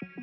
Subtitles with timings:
[0.00, 0.22] Velkommen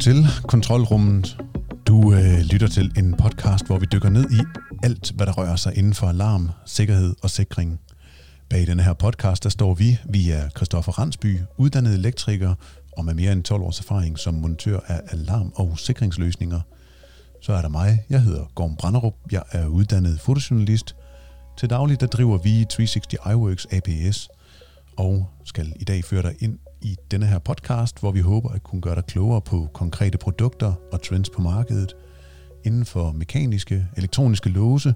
[0.00, 1.36] til Kontrolrummet.
[1.86, 4.40] Du øh, lytter til en podcast, hvor vi dykker ned i
[4.82, 7.80] alt, hvad der rører sig inden for alarm, sikkerhed og sikring.
[8.50, 9.98] Bag denne her podcast, der står vi.
[10.08, 12.54] Vi er Christoffer Randsby, uddannet elektriker
[12.98, 16.60] og med mere end 12 års erfaring som montør af alarm- og sikringsløsninger.
[17.42, 18.04] Så er der mig.
[18.10, 19.14] Jeg hedder Gorm Branderup.
[19.32, 20.96] Jeg er uddannet fotojournalist.
[21.58, 24.28] Til daglig der driver vi 360 iWorks APS
[24.96, 28.62] og skal i dag føre dig ind i denne her podcast, hvor vi håber at
[28.62, 31.94] kunne gøre dig klogere på konkrete produkter og trends på markedet
[32.64, 34.94] inden for mekaniske, elektroniske låse,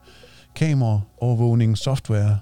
[0.57, 2.39] kamera, overvågning, software,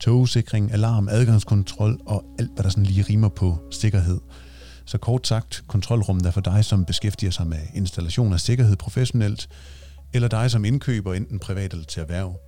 [0.00, 4.20] togsikring, alarm, adgangskontrol og alt, hvad der sådan lige rimer på sikkerhed.
[4.88, 9.48] Så kort sagt, kontrolrummet er for dig, som beskæftiger sig med installation af sikkerhed professionelt,
[10.12, 12.40] eller dig som indkøber enten privat eller til erhverv.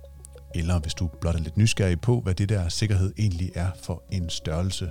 [0.55, 4.03] Eller hvis du blot er lidt nysgerrig på, hvad det der sikkerhed egentlig er for
[4.11, 4.89] en størrelse.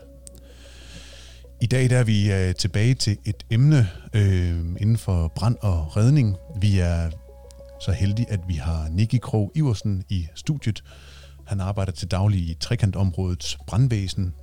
[1.60, 5.96] I dag der er vi øh, tilbage til et emne øh, inden for brand og
[5.96, 6.36] redning.
[6.60, 7.10] Vi er
[7.80, 10.84] så heldige, at vi har Nicky Krog Iversen i studiet.
[11.46, 14.34] Han arbejder til daglig i trekantområdets brandvæsen.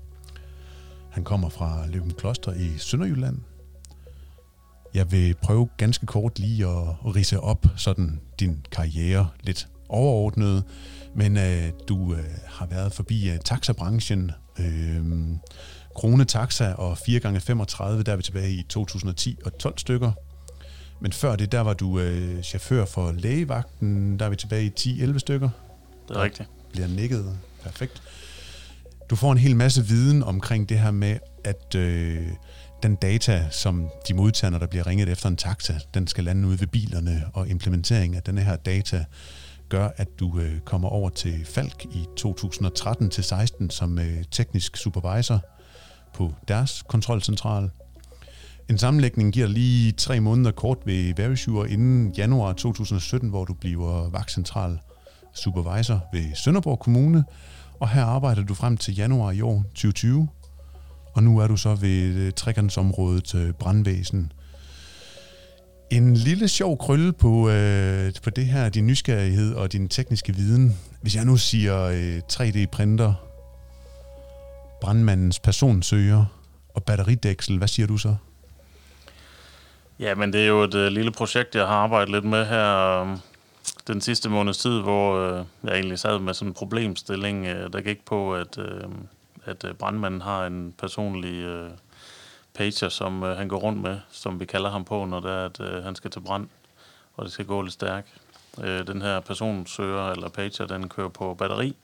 [1.11, 3.37] Han kommer fra Løben Kloster i Sønderjylland.
[4.93, 10.63] Jeg vil prøve ganske kort lige at rise op sådan din karriere lidt overordnet,
[11.15, 15.05] men øh, du øh, har været forbi øh, taxabranchen, øh,
[15.95, 20.11] Krone Taxa og 4x35, der er vi tilbage i 2010 og 12 stykker.
[21.01, 25.03] Men før det, der var du øh, chauffør for lægevagten, der er vi tilbage i
[25.03, 25.49] 10-11 stykker.
[26.07, 26.49] Det er rigtigt.
[26.71, 27.37] Bliver nikket.
[27.63, 28.01] Perfekt.
[29.09, 32.27] Du får en hel masse viden omkring det her med, at øh,
[32.83, 36.47] den data, som de modtager, når der bliver ringet efter en taxa, den skal lande
[36.47, 39.05] ude ved bilerne, og implementering af den her data
[39.69, 44.77] gør, at du øh, kommer over til Falk i 2013 til 16 som øh, teknisk
[44.77, 45.39] supervisor
[46.13, 47.69] på deres kontrolcentral.
[48.69, 54.09] En sammenlægning giver lige tre måneder kort ved Verisure inden januar 2017, hvor du bliver
[54.09, 54.79] vagtcentral
[55.33, 57.23] supervisor ved Sønderborg Kommune,
[57.79, 60.27] og her arbejder du frem til januar i år 2020,
[61.13, 64.31] og nu er du så ved øh, trekantsområdet brandvæsen.
[65.91, 70.77] En lille sjov krølle på, øh, på det her, din nysgerrighed og din tekniske viden.
[71.01, 73.13] Hvis jeg nu siger øh, 3D-printer,
[74.81, 76.25] brandmandens personsøger
[76.73, 78.15] og batteridæksel, hvad siger du så?
[79.99, 83.01] Ja, men det er jo et øh, lille projekt, jeg har arbejdet lidt med her
[83.01, 83.17] øhm,
[83.87, 87.81] den sidste måneds tid, hvor øh, jeg egentlig sad med sådan en problemstilling, øh, der
[87.81, 88.83] gik på, at, øh,
[89.45, 91.69] at øh, brandmanden har en personlig øh,
[92.53, 95.45] pager, som øh, han går rundt med, som vi kalder ham på, når det er,
[95.45, 96.47] at øh, han skal til brand,
[97.15, 98.07] og det skal gå lidt stærkt.
[98.63, 101.75] Øh, den her personsøger eller pager, den kører på batteri,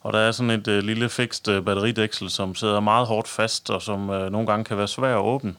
[0.00, 3.70] og der er sådan et øh, lille fikst øh, batteridæksel, som sidder meget hårdt fast,
[3.70, 5.54] og som øh, nogle gange kan være svær at åbne.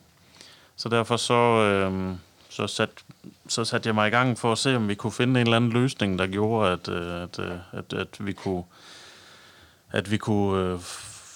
[0.76, 2.16] Så derfor så, øh,
[2.54, 2.96] så, satte
[3.48, 5.58] så sat jeg mig i gang for at se, om vi kunne finde en eller
[5.58, 8.64] anden løsning, der gjorde, at, øh, at, øh, at, at vi kunne,
[9.92, 10.80] at vi kunne øh,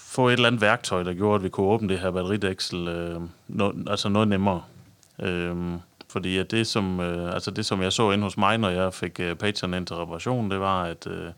[0.06, 3.20] få et eller andet værktøj, der gjorde, at vi kunne åbne det her batteridæksel øh,
[3.48, 4.62] no, altså noget nemmere.
[5.22, 5.56] Øh,
[6.08, 8.94] fordi at det, som, øh, altså det, som jeg så ind hos mig, når jeg
[8.94, 11.30] fik øh, pageren ind til reparation, det var, at, øh,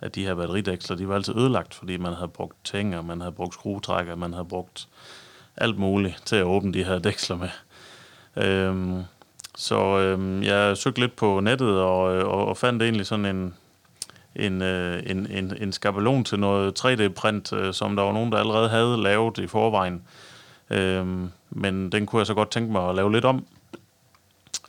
[0.00, 3.32] at de her batteridæksler, de var altid ødelagt, fordi man havde brugt tænger, man havde
[3.32, 4.88] brugt skruetrækker, man havde brugt
[5.56, 7.48] alt muligt til at åbne de her dæksler med.
[8.36, 9.02] Øhm,
[9.60, 13.54] så øh, jeg søgte lidt på nettet og, øh, og, og fandt egentlig sådan en,
[14.36, 18.38] en, øh, en, en, en skabelon til noget 3D-print, øh, som der var nogen, der
[18.38, 20.02] allerede havde lavet i forvejen.
[20.70, 21.06] Øh,
[21.50, 23.46] men den kunne jeg så godt tænke mig at lave lidt om,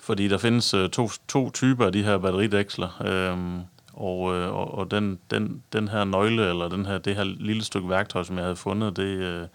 [0.02, 3.02] fordi der findes øh, to, to typer af de her batteridæksler.
[3.06, 3.64] Øh,
[3.94, 7.64] og, øh, og, og den, den, den her nøgle, eller den her, det her lille
[7.64, 9.48] stykke værktøj, som jeg havde fundet, det, øh,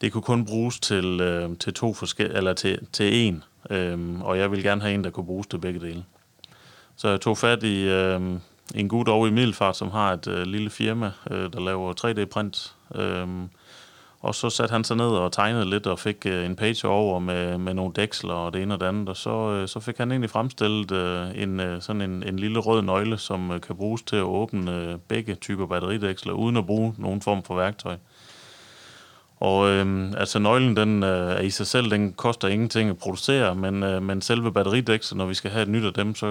[0.00, 3.44] det kunne kun bruges til, øh, til to forskellige, eller til, til en.
[3.70, 6.04] Øh, og jeg ville gerne have en, der kunne bruges til begge dele.
[6.96, 8.40] Så jeg tog fat i øhm,
[8.74, 12.74] en gut over i Middelfart, som har et øh, lille firma, øh, der laver 3D-print.
[12.94, 13.48] Øhm,
[14.20, 17.18] og så satte han sig ned og tegnede lidt og fik øh, en page over
[17.18, 19.08] med, med nogle dæksler og det ene og det andet.
[19.08, 22.58] Og så, øh, så fik han egentlig fremstillet øh, en, øh, sådan en, en lille
[22.58, 26.66] rød nøgle, som øh, kan bruges til at åbne øh, begge typer batteridæksler, uden at
[26.66, 27.96] bruge nogen form for værktøj.
[29.44, 33.54] Og øh, altså nøglen, den øh, er i sig selv, den koster ingenting at producere,
[33.54, 36.26] men, øh, men selve batteridæksel, når vi skal have et nyt af dem, så,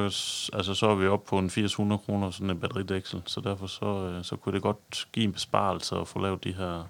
[0.54, 3.22] altså, så er vi oppe på en 800 kroner sådan en batteridæksel.
[3.26, 6.54] Så derfor så, øh, så kunne det godt give en besparelse at få lavet de
[6.54, 6.84] her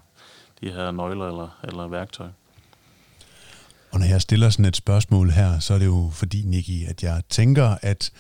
[0.62, 2.28] de her nøgler eller, eller værktøj.
[3.92, 7.04] Og når jeg stiller sådan et spørgsmål her, så er det jo fordi, Niki, at
[7.04, 8.12] jeg tænker, at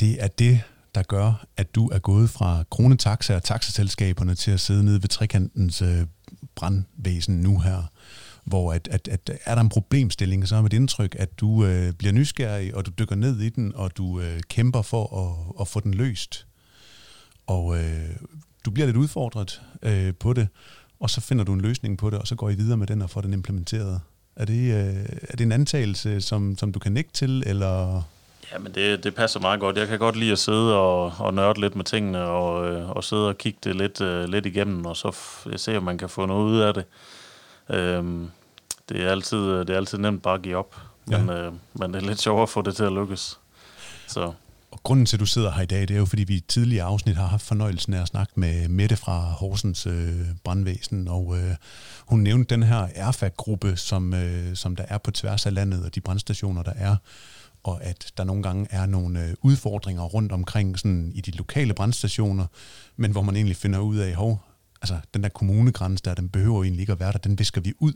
[0.00, 0.60] det er det,
[0.94, 5.08] der gør, at du er gået fra kronetaxa og taxaselskaberne til at sidde nede ved
[5.08, 6.06] trekantens øh,
[6.54, 7.82] brandvæsen nu her,
[8.44, 11.92] hvor at, at, at er der en problemstilling, så er mit indtryk, at du øh,
[11.92, 15.68] bliver nysgerrig, og du dykker ned i den, og du øh, kæmper for at, at
[15.68, 16.46] få den løst.
[17.46, 18.10] Og øh,
[18.64, 20.48] du bliver lidt udfordret øh, på det,
[21.00, 23.02] og så finder du en løsning på det, og så går I videre med den
[23.02, 24.00] og får den implementeret.
[24.36, 28.02] Er det, øh, er det en antagelse, som, som du kan nikke til, eller...
[28.52, 29.76] Ja, men det, det passer meget godt.
[29.76, 33.04] Jeg kan godt lide at sidde og, og nørde lidt med tingene, og, øh, og
[33.04, 36.08] sidde og kigge det lidt, øh, lidt igennem, og så f- se, om man kan
[36.08, 36.84] få noget ud af det.
[37.70, 38.30] Øhm,
[38.88, 41.34] det, er altid, det er altid nemt bare at give op, men, ja.
[41.34, 43.38] øh, men det er lidt sjovere at få det til at lykkes.
[44.08, 44.32] Så.
[44.70, 46.40] Og grunden til, at du sidder her i dag, det er jo, fordi vi i
[46.40, 50.10] tidligere afsnit har haft fornøjelsen af at snakke med Mette fra Horsens øh,
[50.44, 51.54] brandvæsen, og øh,
[52.06, 55.94] hun nævnte den her erfag-gruppe, som, øh, som der er på tværs af landet, og
[55.94, 56.96] de brandstationer, der er,
[57.64, 61.74] og at der nogle gange er nogle øh, udfordringer rundt omkring sådan i de lokale
[61.74, 62.46] brandstationer,
[62.96, 64.44] men hvor man egentlig finder ud af, hov,
[64.82, 67.72] altså den der kommunegrænse der, den behøver egentlig ikke at være der, den visker vi
[67.78, 67.92] ud.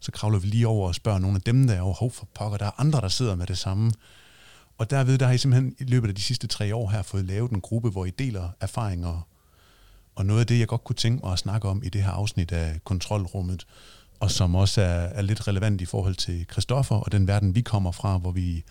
[0.00, 2.58] Så kravler vi lige over og spørger nogle af dem der, over, hov for pokker,
[2.58, 3.92] der er andre, der sidder med det samme.
[4.78, 7.24] Og derved, der har I simpelthen i løbet af de sidste tre år her fået
[7.24, 9.26] lavet en gruppe, hvor I deler erfaringer.
[10.14, 12.10] Og noget af det, jeg godt kunne tænke mig at snakke om i det her
[12.10, 13.66] afsnit af kontrolrummet,
[14.20, 17.60] og som også er, er lidt relevant i forhold til Christoffer og den verden, vi
[17.60, 18.64] kommer fra, hvor vi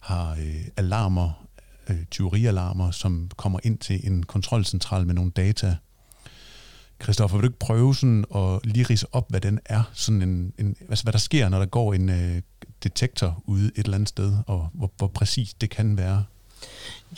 [0.00, 1.46] har øh, alarmer,
[1.90, 5.76] øh, tyverialarmer, som kommer ind til en kontrolcentral med nogle data.
[7.02, 9.82] Christoffer, vil du ikke prøve sådan at lige rise op, hvad den er?
[9.94, 12.42] Sådan en, en, altså, hvad der sker, når der går en øh,
[12.82, 16.24] detektor ude et eller andet sted, og hvor, hvor præcis det kan være?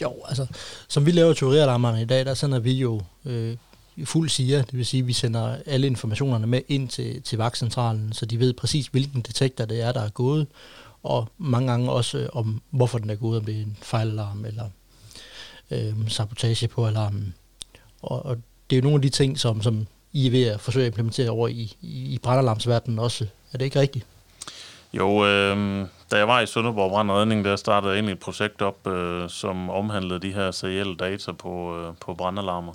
[0.02, 0.46] Jo, altså,
[0.88, 3.56] som vi laver teorialarmerne i dag, der sender vi jo øh,
[4.04, 8.12] fuld siger, det vil sige, at vi sender alle informationerne med ind til, til vagtcentralen,
[8.12, 10.46] så de ved præcis, hvilken detektor det er, der er gået,
[11.02, 14.44] og mange gange også øh, om, hvorfor den er gået, om det er en fejlalarm
[14.44, 14.64] eller
[15.70, 17.34] øh, sabotage på alarmen.
[18.02, 18.36] Og, og
[18.70, 20.90] det er jo nogle af de ting, som, som I er ved at forsøge at
[20.90, 23.26] implementere over i, i, i brandalarmsverdenen også.
[23.52, 24.06] Er det ikke rigtigt?
[24.92, 28.86] Jo, øh, da jeg var i Sønderborg Brandredning, der startede jeg egentlig et projekt op,
[28.86, 32.72] øh, som omhandlede de her serielle data på, øh, på brandalarmer.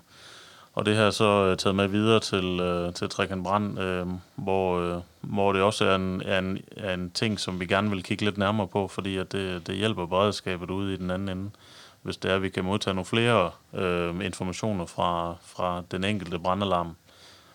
[0.73, 4.79] Og det her så øh, taget med videre til, øh, til Trekant Brand, øh, hvor,
[4.79, 8.03] øh, hvor det også er en, er, en, er en ting, som vi gerne vil
[8.03, 11.49] kigge lidt nærmere på, fordi at det, det hjælper beredskabet ude i den anden ende,
[12.01, 16.39] hvis det er, at vi kan modtage nogle flere øh, informationer fra, fra den enkelte
[16.39, 16.95] brandalarm,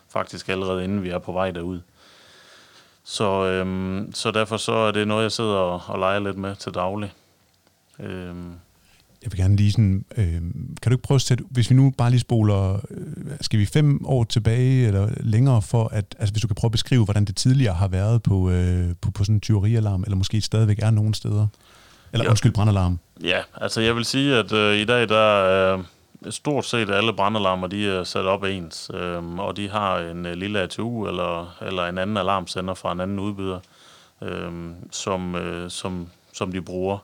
[0.09, 1.81] faktisk allerede inden vi er på vej derud.
[3.05, 6.57] Så, øhm, så derfor så er det noget, jeg sidder og, og leger lidt med
[6.57, 7.13] til daglig.
[7.99, 8.55] Øhm.
[9.23, 10.33] Jeg vil gerne lige sådan, øh,
[10.83, 13.07] kan du ikke prøve at sætte, hvis vi nu bare lige spoler, øh,
[13.41, 16.73] skal vi fem år tilbage eller længere for, at, altså hvis du kan prøve at
[16.73, 20.41] beskrive, hvordan det tidligere har været på, øh, på, på sådan en tyverialarm, eller måske
[20.41, 21.47] stadigvæk er nogle steder?
[22.13, 22.31] Eller ja.
[22.31, 22.99] undskyld, brandalarm.
[23.23, 27.13] Ja, altså jeg vil sige, at øh, i dag der er øh, stort set alle
[27.13, 31.57] brandalarmer, de er sat op ens, øh, og de har en øh, lille ATU eller,
[31.63, 33.61] eller en anden alarmsender fra en anden udbyder,
[34.23, 34.53] øh,
[34.91, 36.99] som, øh, som, som de bruger.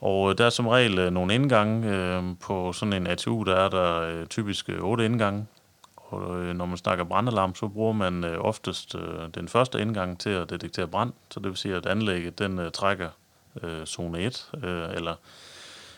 [0.00, 1.88] Og øh, der er som regel øh, nogle indgange.
[1.88, 5.46] Øh, på sådan en ATU, der er der typisk otte indgange.
[5.96, 8.96] Og når man snakker brandalarm, så bruger man oftest
[9.34, 11.12] den første indgang til at detektere brand.
[11.30, 13.08] Så det vil sige, at anlægget den trækker
[13.86, 14.50] zone 1,
[14.94, 15.14] eller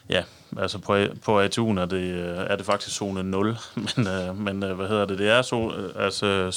[0.08, 0.22] ja,
[0.58, 3.56] altså på, på ATU'en er det, er det faktisk zone 0,
[3.96, 6.50] men, øh, men øh, hvad hedder det, det er så, altså,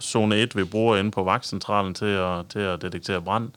[0.00, 3.50] zone 1, vi bruger inde på vagtcentralen til at, til at detektere brand,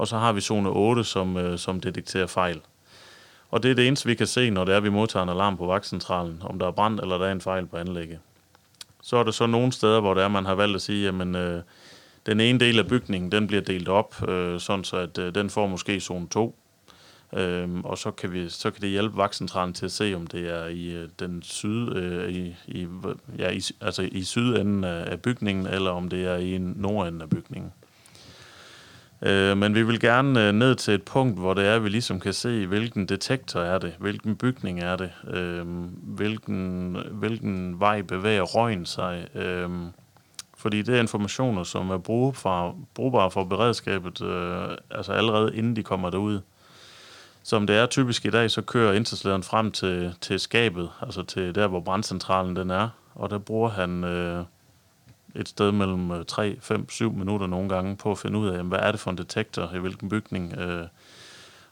[0.00, 2.60] og så har vi zone 8, som, øh, som detekterer fejl.
[3.50, 5.56] Og det er det eneste, vi kan se, når det er, vi modtager en alarm
[5.56, 8.18] på vagtcentralen, om der er brand eller der er en fejl på anlægget.
[9.02, 11.34] Så er der så nogle steder, hvor det er, man har valgt at sige, jamen,
[11.34, 11.62] øh,
[12.26, 15.50] den ene del af bygningen, den bliver delt op, øh, sådan så at øh, den
[15.50, 16.56] får måske zone 2,
[17.32, 20.50] Øhm, og så kan, vi, så kan det hjælpe vagtcentralen til at se, om det
[20.50, 22.86] er i øh, den syd, øh, i, i,
[23.38, 27.30] ja, i, altså i sydenden af, af bygningen, eller om det er i nordenden af
[27.30, 27.72] bygningen.
[29.22, 31.88] Øh, men vi vil gerne øh, ned til et punkt, hvor det er, at vi
[31.88, 35.66] ligesom kan se, hvilken detektor er det, hvilken bygning er det, øh,
[36.02, 39.26] hvilken, hvilken vej bevæger røgen sig.
[39.34, 39.70] Øh,
[40.56, 45.82] fordi det er informationer, som er brugbare, brugbare for beredskabet, øh, altså allerede inden de
[45.82, 46.40] kommer derud.
[47.42, 51.54] Som det er typisk i dag, så kører indsatslederen frem til, til skabet, altså til
[51.54, 54.44] der, hvor brandcentralen den er, og der bruger han øh,
[55.34, 58.68] et sted mellem 3, 5, 7 minutter nogle gange på at finde ud af, jamen,
[58.68, 60.86] hvad er det for en detektor i hvilken bygning, øh,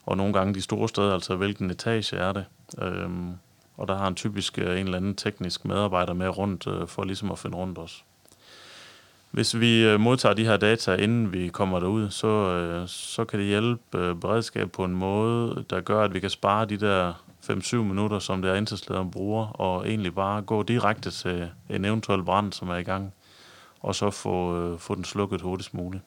[0.07, 2.45] og nogle gange de store steder, altså hvilken etage er det.
[2.83, 3.11] Øh,
[3.77, 7.05] og der har han typisk øh, en eller anden teknisk medarbejder med rundt, øh, for
[7.05, 8.05] ligesom at finde rundt os.
[9.31, 13.39] hvis vi øh, modtager de her data, inden vi kommer derud, så, øh, så kan
[13.39, 17.13] det hjælpe øh, beredskab på en måde, der gør, at vi kan spare de der
[17.51, 22.23] 5-7 minutter, som det er indsatslederen bruger, og egentlig bare gå direkte til en eventuel
[22.23, 23.13] brand, som er i gang,
[23.81, 26.03] og så få, øh, få den slukket hurtigst muligt.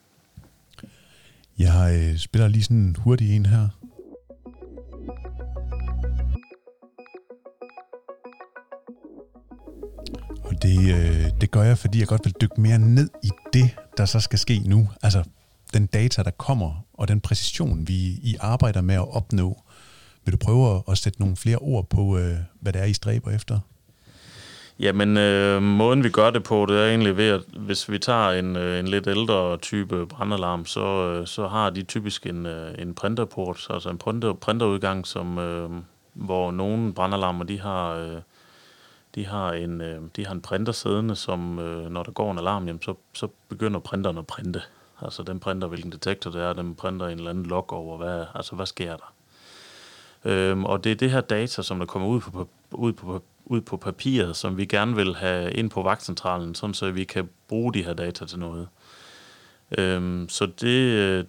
[1.58, 3.68] Jeg øh, spiller lige sådan en hurtig en her.
[10.44, 13.70] Og det, øh, det gør jeg, fordi jeg godt vil dykke mere ned i det,
[13.96, 14.88] der så skal ske nu.
[15.02, 15.24] Altså
[15.72, 19.62] den data, der kommer, og den præcision, vi I arbejder med at opnå.
[20.24, 23.30] Vil du prøve at sætte nogle flere ord på, øh, hvad det er, I stræber
[23.30, 23.60] efter?
[24.82, 28.30] Jamen, øh, måden vi gør det på, det er egentlig ved, at hvis vi tager
[28.30, 32.74] en, øh, en lidt ældre type brandalarm, så, øh, så har de typisk en, øh,
[32.78, 35.70] en printerport, altså en printer, printerudgang, som, øh,
[36.12, 37.94] hvor nogle brandalarmer, de har...
[37.94, 38.20] Øh,
[39.14, 42.38] de har en, øh, de har en printer siddende, som øh, når der går en
[42.38, 44.62] alarm, jamen, så, så begynder printeren at printe.
[45.02, 48.24] Altså den printer, hvilken detektor det er, den printer en eller anden log over, hvad,
[48.34, 49.12] altså hvad sker der.
[50.24, 53.22] Øhm, og det er det her data, som der kommer ud på, ud, på,
[53.52, 57.28] ud på papiret, som vi gerne vil have ind på vagtcentralen, sådan så vi kan
[57.48, 58.68] bruge de her data til noget.
[59.78, 61.24] Øhm, så det, øh,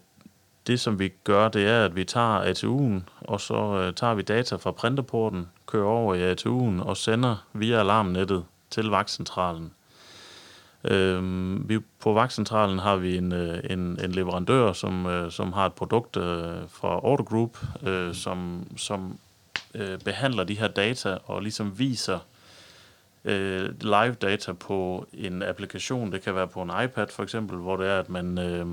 [0.68, 4.22] det, som vi gør, det er, at vi tager ATU'en, og så øh, tager vi
[4.22, 9.72] data fra printerporten, kører over i ATU'en og sender via alarmnettet til vagtcentralen.
[10.84, 15.66] Øhm, vi, på vagtcentralen har vi en, øh, en, en leverandør, som, øh, som har
[15.66, 19.18] et produkt øh, fra Order Group, øh, som, som
[19.74, 22.20] øh, behandler de her data og ligesom viser
[23.26, 26.12] øh, live data på en applikation.
[26.12, 28.38] Det kan være på en iPad for eksempel, hvor det er, at man...
[28.38, 28.66] Øh,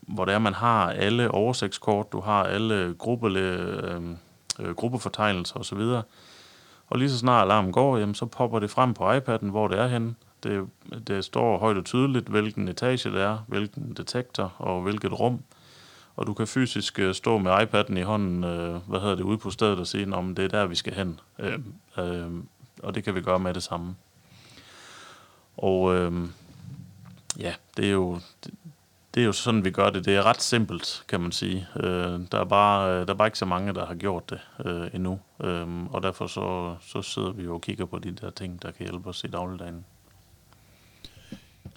[0.00, 4.02] hvor det er, man har alle oversigtskort, du har alle gruppe, øh,
[4.60, 5.80] øh, gruppefortegnelser osv.,
[6.90, 9.78] og lige så snart alarmen går, jamen, så popper det frem på iPad'en, hvor det
[9.78, 10.14] er henne.
[10.42, 10.68] Det,
[11.08, 15.42] det står højt og tydeligt, hvilken etage det er, hvilken detektor og hvilket rum.
[16.18, 19.38] Og du kan fysisk øh, stå med iPad'en i hånden, øh, hvad hedder det, ude
[19.38, 21.20] på stedet og sige, om det er der, vi skal hen.
[21.38, 21.58] Øh,
[21.98, 22.30] øh,
[22.82, 23.96] og det kan vi gøre med det samme.
[25.56, 26.12] Og øh,
[27.38, 28.20] ja, det er jo
[29.14, 30.04] det er jo sådan, vi gør det.
[30.04, 31.66] Det er ret simpelt, kan man sige.
[31.76, 34.90] Øh, der, er bare, der er bare ikke så mange, der har gjort det øh,
[34.94, 35.20] endnu.
[35.40, 38.70] Øh, og derfor så, så sidder vi jo og kigger på de der ting, der
[38.70, 39.84] kan hjælpe os i dagligdagen.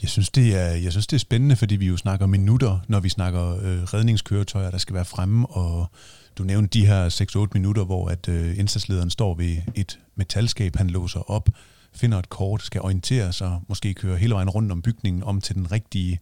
[0.02, 3.00] Jeg synes, det er, jeg synes, det er spændende, fordi vi jo snakker minutter, når
[3.00, 5.92] vi snakker øh, redningskøretøjer, der skal være fremme, og
[6.38, 7.10] du nævnte de her
[7.50, 11.50] 6-8 minutter, hvor at øh, indsatslederen står ved et metalskab, han låser op,
[11.94, 15.56] finder et kort, skal orientere sig, måske køre hele vejen rundt om bygningen, om til
[15.56, 16.20] den rigtige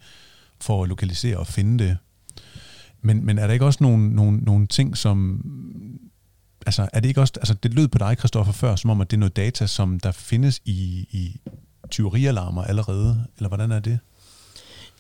[0.62, 1.98] for at lokalisere og finde det.
[3.02, 5.46] Men, men er der ikke også nogle, nogle, nogle ting, som...
[6.66, 7.34] Altså, er det ikke også...
[7.38, 10.00] Altså, det lød på dig, Kristoffer, før, som om, at det er noget data, som
[10.00, 11.42] der findes i, i
[11.90, 14.00] tyverialarmer allerede, eller hvordan er det?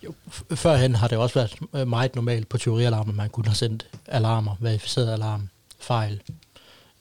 [0.03, 0.13] Jo,
[0.55, 4.55] førhen har det også været øh, meget normalt på tyverialarmer, man kunne have sendt alarmer,
[4.59, 6.21] verificerede alarm, fejl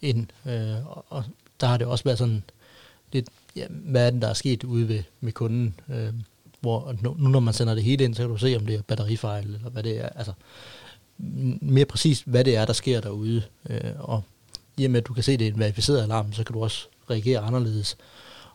[0.02, 1.24] ind, øh, og
[1.60, 2.42] der har det også været sådan
[3.12, 6.12] lidt, ja, hvad er det, der er sket ude ved, med kunden, øh,
[6.60, 8.82] hvor nu, når man sender det hele ind, så kan du se, om det er
[8.82, 10.08] batterifejl, eller hvad det er.
[10.08, 10.32] Altså,
[11.60, 13.42] mere præcist, hvad det er, der sker derude.
[13.70, 14.22] Øh, og
[14.76, 16.52] i og med, at du kan se, at det er en verificeret alarm, så kan
[16.52, 17.96] du også reagere anderledes.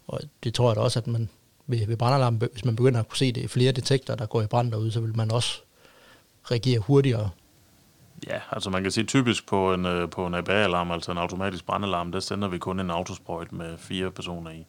[0.07, 1.29] Og det tror jeg da også, at man
[1.67, 4.47] ved, ved brandalarm, hvis man begynder at kunne se det flere detektorer, der går i
[4.47, 5.61] brand derude, så vil man også
[6.51, 7.29] reagere hurtigere.
[8.27, 11.65] Ja, altså man kan sige typisk på en, øh, på en ABA-alarm, altså en automatisk
[11.65, 14.65] brandalarm, der sender vi kun en autosprøjt med fire personer i.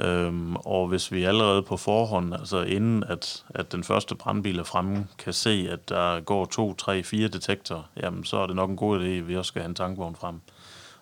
[0.00, 4.64] Øhm, og hvis vi allerede på forhånd, altså inden at, at den første brandbil er
[4.64, 8.70] fremme, kan se, at der går to, tre, fire detektorer, jamen så er det nok
[8.70, 10.40] en god idé, at vi også skal have en tankvogn frem.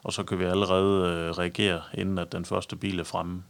[0.07, 3.43] Og så kan vi allerede øh, reagere, inden at den første bil er fremme.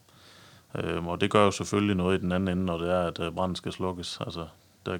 [0.74, 3.20] Øhm, og det gør jo selvfølgelig noget i den anden ende, når det er, at
[3.20, 4.18] øh, branden skal slukkes.
[4.20, 4.46] Altså
[4.86, 4.98] der,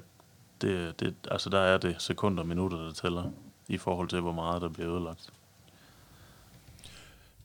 [0.61, 3.23] det, det, altså der er det sekunder og minutter, der tæller,
[3.67, 5.29] i forhold til, hvor meget der bliver ødelagt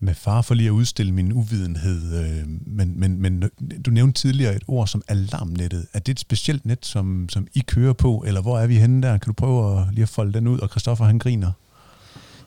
[0.00, 3.50] med far for lige at udstille min uvidenhed, øh, men, men, men
[3.86, 5.86] du nævnte tidligere et ord som alarmnettet.
[5.92, 9.02] Er det et specielt net, som, som I kører på, eller hvor er vi henne
[9.02, 9.18] der?
[9.18, 10.58] Kan du prøve at, lige at folde den ud?
[10.58, 11.52] Og Christoffer han griner.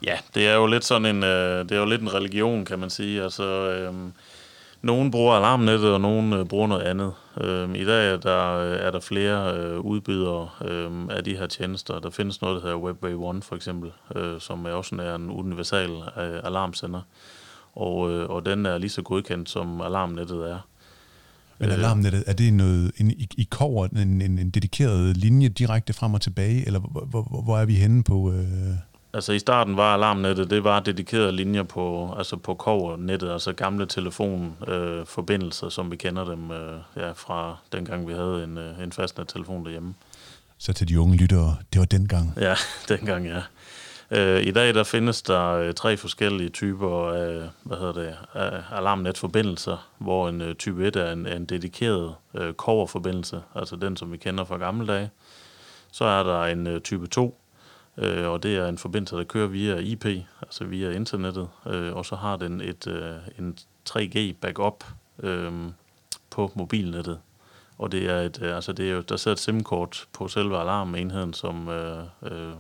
[0.03, 2.79] Ja, det er jo lidt sådan en, øh, det er jo lidt en religion, kan
[2.79, 3.23] man sige.
[3.23, 3.93] Altså, øh,
[4.81, 7.13] nogen bruger alarmnettet, og nogen øh, bruger noget andet.
[7.41, 11.99] Øh, I dag er der, er der flere øh, udbydere øh, af de her tjenester.
[11.99, 15.29] Der findes noget, der hedder WebWay One for eksempel, øh, som er også er en
[15.29, 17.01] universal øh, alarmsender
[17.75, 20.59] og, øh, og den er lige så godkendt, som alarmnettet er.
[21.59, 25.47] Men øh, alarmnettet, er det noget, en, i, i kover, en, en, en dedikeret linje
[25.47, 28.33] direkte frem og tilbage, eller hvor, hvor, hvor er vi henne på...
[28.33, 28.45] Øh
[29.15, 33.85] Altså i starten var alarmnettet, det var dedikerede linjer på, altså på kovernettet, altså gamle
[33.85, 38.91] telefonforbindelser, øh, som vi kender dem øh, ja, fra dengang vi havde en, øh, en
[38.91, 39.93] fastnet-telefon derhjemme.
[40.57, 42.33] Så til de unge lyttere, det var dengang?
[42.37, 42.55] Ja,
[42.89, 43.41] dengang ja.
[44.11, 48.61] Øh, I dag der findes der øh, tre forskellige typer af, hvad hedder det, af
[48.71, 54.11] alarmnetforbindelser, hvor en øh, type 1 er en, en dedikeret øh, coverforbindelse, altså den, som
[54.11, 55.09] vi kender fra gamle dage.
[55.91, 57.39] Så er der en øh, type 2,
[57.97, 60.05] øh, og det er en forbindelse, der kører via IP,
[60.41, 63.57] altså via internettet, øh, og så har den et øh, en
[63.89, 64.83] 3G backup
[65.23, 65.51] øh,
[66.29, 67.19] på mobilnettet.
[67.77, 70.59] Og det er et, øh, altså det er jo, der sidder et SIM-kort på selve
[70.59, 72.53] alarmenheden, som, øh, øh,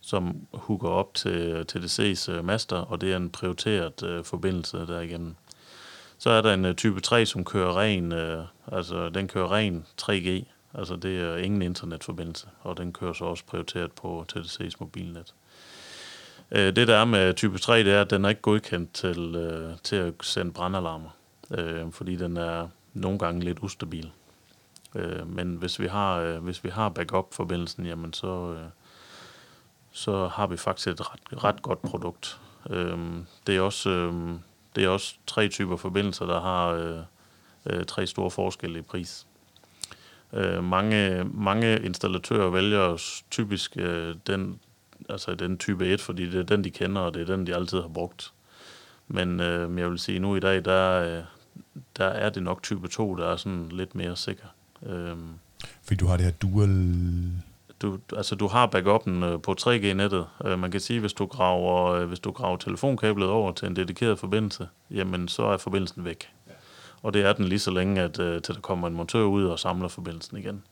[0.00, 5.34] som hooker op til TDC's øh, master, og det er en prioriteret øh, forbindelse derigennem.
[6.18, 9.86] Så er der en øh, type 3, som kører ren, øh, altså den kører ren
[10.02, 10.44] 3G,
[10.78, 15.34] Altså det er ingen internetforbindelse, og den kører så også prioriteret på TDC's mobilnet.
[16.50, 19.34] Øh, det der er med type 3, det er, at den er ikke godkendt til,
[19.34, 21.10] øh, til at sende brandalarmer,
[21.50, 24.10] øh, fordi den er nogle gange lidt ustabil.
[24.94, 28.68] Øh, men hvis vi har, øh, hvis vi har backup-forbindelsen, jamen så, øh,
[29.92, 32.40] så har vi faktisk et ret, ret godt produkt.
[33.46, 34.12] Det er også,
[34.76, 37.04] det er også tre typer forbindelser, der har
[37.84, 39.26] tre store forskelle i pris.
[40.32, 44.60] Øh, mange, mange installatører vælger typisk øh, den,
[45.08, 47.54] altså den type 1, fordi det er den, de kender, og det er den, de
[47.54, 48.32] altid har brugt.
[49.08, 51.22] Men øh, jeg vil sige, nu i dag, der, øh,
[51.96, 54.46] der er det nok type 2, der er sådan lidt mere sikker.
[54.86, 55.16] Øh,
[55.82, 57.32] fordi du har det her dual...
[57.82, 60.26] Du, altså, du har backuppen øh, på 3G-nettet.
[60.44, 63.76] Øh, man kan sige, hvis du graver, øh, hvis du graver telefonkablet over til en
[63.76, 66.28] dedikeret forbindelse, jamen så er forbindelsen væk
[67.06, 69.44] og det er den lige så længe, at, øh, til der kommer en montør ud
[69.44, 70.62] og samler forbindelsen igen.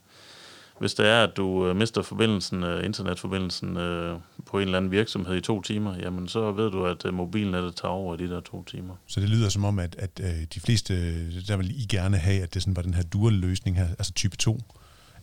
[0.79, 4.91] Hvis det er, at du øh, mister forbindelsen, øh, internetforbindelsen øh, på en eller anden
[4.91, 8.31] virksomhed i to timer, jamen så ved du, at øh, mobilnettet tager over i de
[8.31, 8.95] der to timer.
[9.07, 10.95] Så det lyder som om, at, at øh, de fleste,
[11.47, 14.37] der vil I gerne have, at det sådan var den her dual-løsning her, altså type
[14.37, 14.61] 2.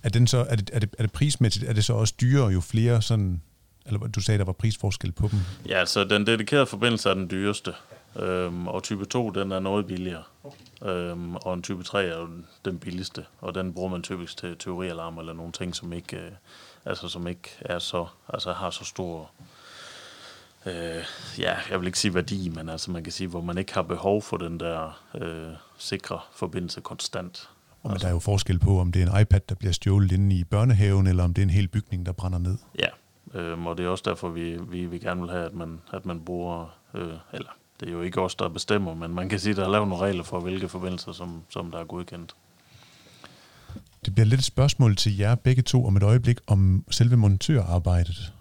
[0.03, 2.47] Er, den så, er, det, er, det, er det prismæssigt, er det så også dyrere,
[2.47, 3.41] jo flere sådan,
[3.85, 5.39] eller du sagde, der var prisforskel på dem?
[5.67, 7.73] Ja, altså den dedikerede forbindelse er den dyreste.
[8.19, 10.23] Øhm, og type 2, den er noget billigere.
[10.43, 10.57] Okay.
[10.85, 12.29] Øhm, og en type 3 er jo
[12.65, 16.31] den billigste, og den bruger man typisk til teorialarm eller nogle ting, som ikke, øh,
[16.85, 19.31] altså, som ikke er så, altså har så stor,
[20.65, 21.03] øh,
[21.39, 23.81] ja, jeg vil ikke sige værdi, men altså man kan sige, hvor man ikke har
[23.81, 27.49] behov for den der øh, sikre forbindelse konstant.
[27.69, 29.71] Og men altså, der er jo forskel på, om det er en iPad, der bliver
[29.71, 32.57] stjålet inde i børnehaven, eller om det er en hel bygning, der brænder ned.
[32.79, 32.87] Ja,
[33.39, 36.05] øhm, og det er også derfor, vi, vi, vi gerne vil have, at man, at
[36.05, 37.49] man bruger, øh, eller
[37.81, 39.87] det er jo ikke os, der bestemmer, men man kan sige, at der er lavet
[39.87, 42.35] nogle regler for, hvilke forbindelser, som, som der er godkendt.
[44.05, 48.33] Det bliver lidt et spørgsmål til jer begge to om et øjeblik om selve montørarbejdet.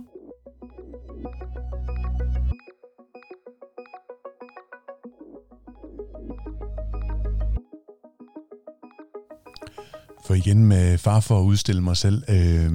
[10.27, 12.71] For igen med far for at udstille mig selv, øh,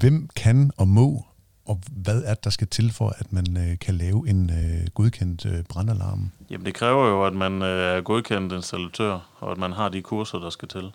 [0.00, 1.24] hvem kan og må
[1.66, 4.86] og hvad er det, der skal til for, at man øh, kan lave en øh,
[4.94, 6.30] godkendt øh, brandalarm?
[6.50, 10.02] Jamen det kræver jo, at man øh, er godkendt installatør, og at man har de
[10.02, 10.92] kurser, der skal til.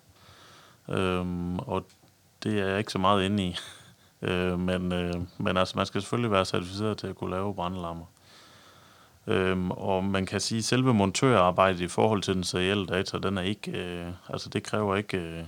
[0.89, 1.85] Øhm, og
[2.43, 3.55] det er jeg ikke så meget inde i.
[4.27, 8.05] øh, men, øh, men altså, man skal selvfølgelig være certificeret til at kunne lave brandalarmer.
[9.27, 13.37] Øhm, og man kan sige, at selve montørarbejdet i forhold til den serielle data, den
[13.37, 15.43] er ikke, øh, altså det kræver ikke, øh,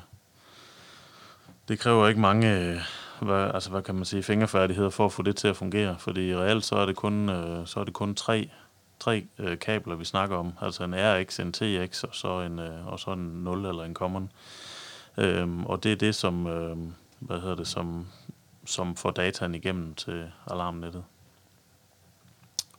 [1.67, 2.81] det kræver ikke mange, øh,
[3.25, 5.95] hvad, altså, hvad kan man sige, fingerfærdigheder for at få det til at fungere.
[5.99, 8.49] Fordi reelt så er det kun, øh, så er det kun tre,
[8.99, 10.53] tre øh, kabler, vi snakker om.
[10.61, 13.93] Altså en RX, en TX og så en, øh, og så en 0 eller en
[13.93, 14.31] common.
[15.17, 16.77] Øhm, og det er det, som, øh,
[17.19, 18.07] hvad hedder det, som,
[18.65, 21.03] som får dataen igennem til alarmnettet.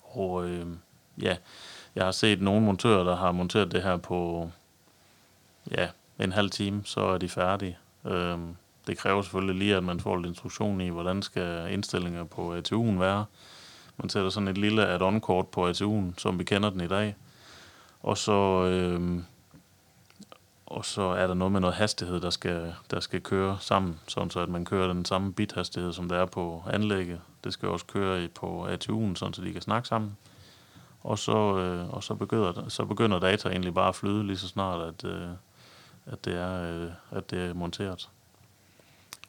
[0.03, 0.67] Og øh,
[1.23, 1.37] ja,
[1.95, 4.51] jeg har set nogle montører, der har monteret det her på
[5.71, 7.79] ja, en halv time, så er de færdige.
[8.05, 12.57] Øhm, det kræver selvfølgelig lige, at man får lidt instruktion i, hvordan skal indstillinger på
[12.57, 13.25] ATU'en være.
[13.97, 17.17] Man sætter sådan et lille add-on-kort på ATU'en, som vi kender den i dag.
[18.03, 19.23] Og så, øh,
[20.67, 24.31] og så er der noget med noget hastighed, der skal, der skal køre sammen, sådan
[24.31, 27.21] så at man kører den samme bithastighed, som der er på anlægget.
[27.45, 30.17] Det skal også køre på ATU'en, sådan så de kan snakke sammen.
[31.03, 34.49] Og så, øh, og så, begynder, så begynder data egentlig bare at flyde lige så
[34.49, 35.29] snart, at, øh,
[36.07, 38.09] at, det, er, øh, at det er monteret.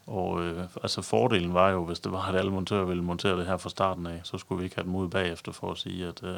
[0.06, 3.46] Og øh, altså fordelen var jo, hvis det var, at alle montører ville montere det
[3.46, 6.08] her fra starten af, så skulle vi ikke have dem ud bagefter for at sige,
[6.08, 6.36] at, øh,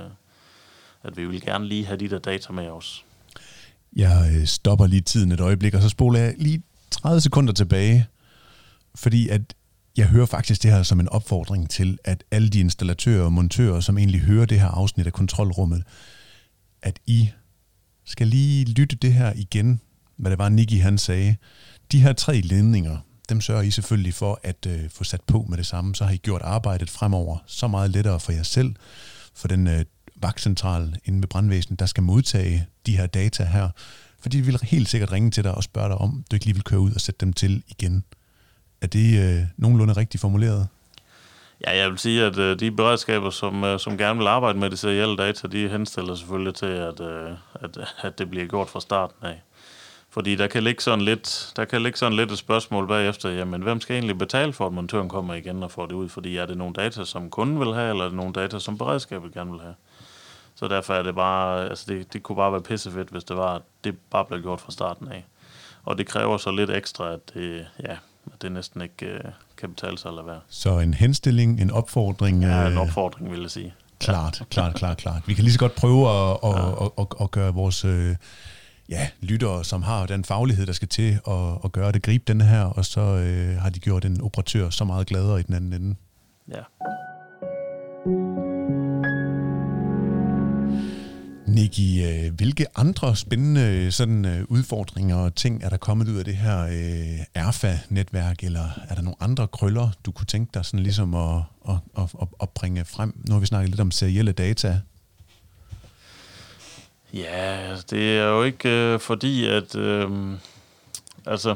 [1.04, 3.06] at vi ville gerne lige have de der data med os.
[3.96, 8.08] Jeg øh, stopper lige tiden et øjeblik, og så spoler jeg lige 30 sekunder tilbage,
[8.96, 9.56] fordi at
[9.98, 13.80] jeg hører faktisk det her som en opfordring til, at alle de installatører og montører,
[13.80, 15.84] som egentlig hører det her afsnit af kontrolrummet,
[16.82, 17.30] at I
[18.06, 19.82] skal lige lytte det her igen,
[20.16, 21.36] hvad det var, Nicky han sagde.
[21.92, 22.98] De her tre ledninger,
[23.30, 25.96] dem sørger I selvfølgelig for at øh, få sat på med det samme.
[25.96, 28.76] Så har I gjort arbejdet fremover så meget lettere for jer selv,
[29.36, 29.86] for den øh,
[30.16, 33.70] vagtcentral inde ved brandvæsenet, der skal modtage de her data her.
[34.20, 36.56] Fordi de vil helt sikkert ringe til dig og spørge dig om, du ikke lige
[36.56, 38.04] vil køre ud og sætte dem til igen.
[38.82, 40.68] Er det øh, nogenlunde rigtigt formuleret?
[41.68, 44.70] Ja, jeg vil sige, at øh, de beredskaber, som, øh, som gerne vil arbejde med
[44.70, 48.80] de serielle data, de henstiller selvfølgelig til, at, øh, at, at det bliver gjort fra
[48.80, 49.42] starten af.
[50.16, 53.62] Fordi der kan ligge sådan lidt, der kan ligge sådan lidt et spørgsmål bagefter, jamen
[53.62, 56.10] hvem skal egentlig betale for, at montøren kommer igen og får det ud?
[56.10, 58.78] Fordi er det nogle data, som kunden vil have, eller er det nogle data, som
[58.78, 59.76] beredskabet gerne vil have?
[60.56, 63.56] Så derfor er det bare, altså det, det kunne bare være pissefedt, hvis det var,
[63.56, 65.26] at det bare blev gjort fra starten af.
[65.84, 67.98] Og det kræver så lidt ekstra, at det, ja,
[68.34, 70.40] at det næsten ikke uh, kan betale sig at lade være.
[70.50, 72.44] Så en henstilling, en opfordring?
[72.44, 73.74] Ja, en øh, opfordring, vil jeg sige.
[74.00, 74.46] Klart, ja.
[74.46, 75.22] klart, klart, klart.
[75.28, 76.86] Vi kan lige så godt prøve at, at, ja.
[76.86, 78.16] at, at, at gøre vores øh,
[78.90, 82.42] ja, lyttere, som har den faglighed, der skal til at, at gøre det, gribe den
[82.42, 85.74] her, og så øh, har de gjort en operatør så meget gladere i den anden
[85.74, 85.96] ende.
[86.52, 86.62] Ja.
[91.48, 96.26] Nicky, øh, hvilke andre spændende sådan, øh, udfordringer og ting er der kommet ud af
[96.26, 100.80] det her øh, ERFA-netværk, eller er der nogle andre krøller, du kunne tænke dig sådan
[100.80, 103.22] ligesom at, at, at, at, at bringe frem?
[103.28, 104.80] Nu har vi snakket lidt om serielle data.
[107.16, 110.10] Ja, altså, det er jo ikke øh, fordi, at øh,
[111.26, 111.56] altså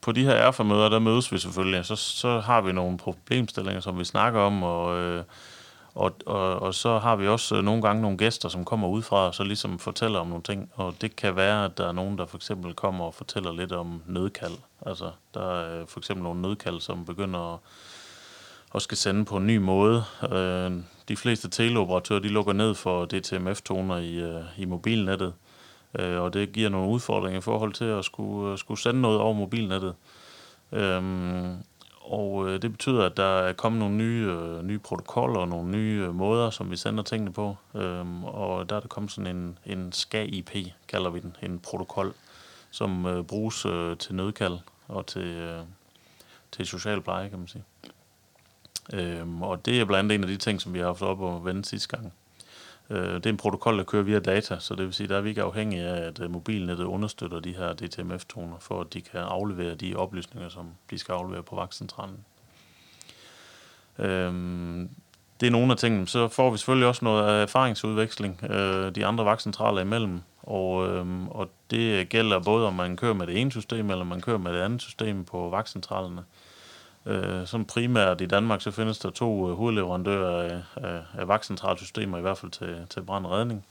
[0.00, 3.98] på de her erfarmøder, der mødes vi selvfølgelig, så, så har vi nogle problemstillinger, som
[3.98, 5.24] vi snakker om, og øh,
[5.94, 9.26] og, og, og så har vi også øh, nogle gange nogle gæster, som kommer udefra
[9.26, 10.70] og så ligesom fortæller om nogle ting.
[10.74, 13.72] Og det kan være, at der er nogen, der for eksempel kommer og fortæller lidt
[13.72, 14.52] om nødkald.
[14.86, 17.60] Altså, der er øh, for eksempel nogle nødkald, som begynder at,
[18.74, 20.04] at skal sende på en ny måde.
[20.32, 20.72] Øh,
[21.10, 25.34] de fleste teleoperatører, de lukker ned for DTMF-toner i, øh, i mobilnettet.
[25.98, 29.20] Øh, og det giver nogle udfordringer i forhold til at skulle, øh, skulle sende noget
[29.20, 29.94] over mobilnettet.
[30.72, 31.56] Øhm,
[32.00, 35.70] og øh, det betyder, at der er kommet nogle nye, øh, nye protokoller og nogle
[35.70, 37.56] nye øh, måder, som vi sender tingene på.
[37.74, 40.50] Øhm, og der er der kommet sådan en, en SCA-IP,
[40.88, 42.12] kalder vi den, en protokol,
[42.70, 45.60] som øh, bruges øh, til nødkald og til, øh,
[46.52, 47.64] til social pleje, kan man sige.
[48.92, 51.20] Øhm, og det er blandt andet en af de ting, som vi har haft op
[51.20, 52.12] og vende sidste gang.
[52.90, 55.16] Øh, det er en protokol, der kører via data, så det vil sige, at der
[55.16, 59.00] er vi ikke afhængige af, at øh, mobilnettet understøtter de her DTMF-toner, for at de
[59.00, 62.24] kan aflevere de oplysninger, som de skal aflevere på vagtcentralen.
[63.98, 64.90] Øhm,
[65.40, 66.08] det er nogle af tingene.
[66.08, 71.50] Så får vi selvfølgelig også noget erfaringsudveksling øh, de andre vagtcentraler imellem, og, øhm, og
[71.70, 74.60] det gælder både, om man kører med det ene system, eller man kører med det
[74.60, 76.20] andet system på vagtcentralerne.
[76.20, 76.49] Øh,
[77.06, 82.18] Øh, som primært i Danmark, så findes der to øh, hovedleverandører af, af, af vagtcentralsystemer,
[82.18, 83.66] i hvert fald til, til brand og redning.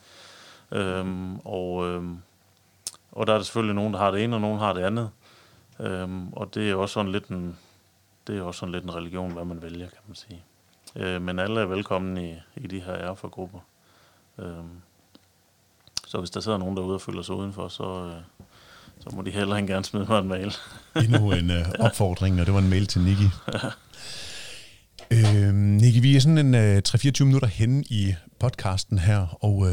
[0.72, 2.18] Øhm, og, øhm,
[3.12, 5.10] og der er der selvfølgelig nogen, der har det ene, og nogen har det andet.
[5.80, 7.58] Øhm, og det er også sådan lidt en,
[8.28, 10.44] det er også sådan lidt en religion, hvad man vælger, kan man sige.
[10.96, 13.60] Øh, men alle er velkommen i, i de her erfagrupper.
[14.38, 14.82] Øhm,
[16.08, 18.39] så hvis der sidder nogen derude og føler sig udenfor, så, øh,
[19.00, 20.54] så må de heller ikke gerne smide mig en mail.
[21.04, 23.28] Endnu en uh, opfordring, og det var en mail til Niki.
[25.12, 29.70] Øh, Niki, vi er sådan en uh, 3-24 minutter henne i podcasten her, og uh,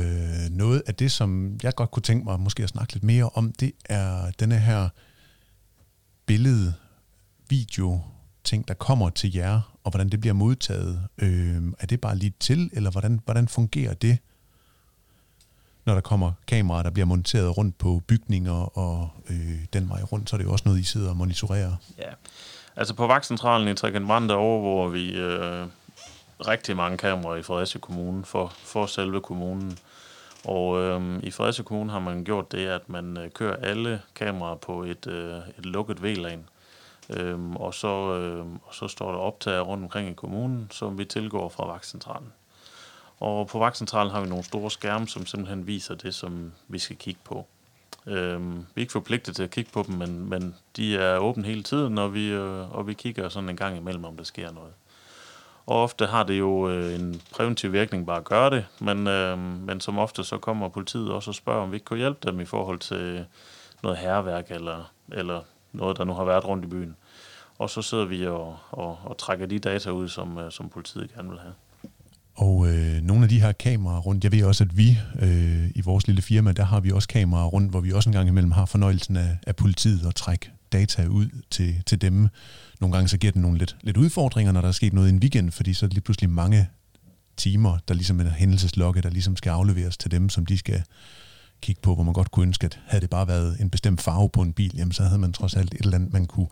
[0.51, 3.53] noget af det, som jeg godt kunne tænke mig måske at snakke lidt mere om,
[3.61, 4.89] det er denne her
[6.27, 6.75] billede,
[7.49, 8.01] video,
[8.45, 11.09] ting, der kommer til jer, og hvordan det bliver modtaget.
[11.19, 14.19] Øh, er det bare lige til, eller hvordan, hvordan fungerer det?
[15.87, 20.31] Når der kommer kameraer, der bliver monteret rundt på bygninger og øh, den vej rundt,
[20.31, 21.77] så er det jo også noget, I sidder og monitorerer.
[21.99, 22.11] Ja,
[22.77, 25.67] altså på vagtcentralen i Trækkenbrand, der overvåger vi øh,
[26.49, 29.79] rigtig mange kameraer i Fredericia Kommune for, for selve kommunen.
[30.45, 34.55] Og øh, i Fredericia Kommune har man gjort det, at man øh, kører alle kameraer
[34.57, 36.45] på et, øh, et lukket VLAN.
[37.11, 41.05] Øhm, og, så, øh, og så står der optager rundt omkring i kommunen, som vi
[41.05, 42.33] tilgår fra vagtcentralen.
[43.21, 46.97] Og på vagtcentralen har vi nogle store skærme, som simpelthen viser det, som vi skal
[46.97, 47.47] kigge på.
[48.07, 51.45] Øhm, vi er ikke forpligtet til at kigge på dem, men, men de er åbne
[51.45, 54.53] hele tiden, og vi, øh, og vi kigger sådan en gang imellem, om der sker
[54.53, 54.73] noget.
[55.67, 59.39] Og ofte har det jo øh, en præventiv virkning bare at gøre det, men, øh,
[59.39, 62.41] men som ofte så kommer politiet også og spørger, om vi ikke kunne hjælpe dem
[62.41, 63.27] i forhold til
[63.83, 65.41] noget herværk eller, eller
[65.73, 66.97] noget, der nu har været rundt i byen.
[67.59, 71.15] Og så sidder vi og, og, og trækker de data ud, som, øh, som politiet
[71.15, 71.55] gerne vil have.
[72.37, 75.81] Og øh, nogle af de her kameraer rundt, jeg ved også, at vi øh, i
[75.81, 78.53] vores lille firma, der har vi også kameraer rundt, hvor vi også en gang imellem
[78.53, 82.29] har fornøjelsen af, af politiet og trække data ud til, til dem.
[82.81, 85.13] Nogle gange så giver det nogle lidt, lidt udfordringer, når der er sket noget i
[85.13, 86.69] en weekend, fordi så er det lige pludselig mange
[87.37, 90.83] timer, der ligesom er hændelseslogge, der ligesom skal afleveres til dem, som de skal
[91.61, 94.31] kigge på, hvor man godt kunne ønske, at havde det bare været en bestemt farve
[94.31, 96.49] på en bil, jamen så havde man trods alt et eller andet, man kunne